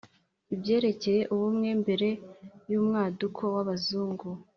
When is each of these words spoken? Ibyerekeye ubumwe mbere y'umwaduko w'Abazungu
Ibyerekeye 0.53 1.21
ubumwe 1.33 1.69
mbere 1.81 2.07
y'umwaduko 2.71 3.41
w'Abazungu 3.55 4.27